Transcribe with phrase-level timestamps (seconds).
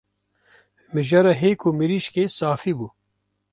[0.93, 2.87] Mijara hêk û mirîşkê safî bû